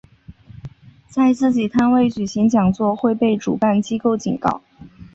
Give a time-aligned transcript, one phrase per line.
[1.09, 4.63] 在自己摊位举行讲座会被主办机构警告。